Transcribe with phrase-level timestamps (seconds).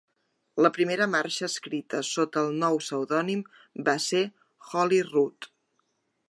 [0.65, 3.45] La primera marxa escrita sota el nou pseudònim
[3.91, 4.23] va ser
[4.73, 5.51] "Holyrood".